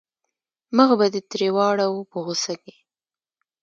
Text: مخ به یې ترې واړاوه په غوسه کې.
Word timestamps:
مخ 0.75 0.89
به 0.99 1.05
یې 1.13 1.21
ترې 1.29 1.47
واړاوه 1.55 2.01
په 2.11 2.17
غوسه 2.25 2.53
کې. 2.63 2.73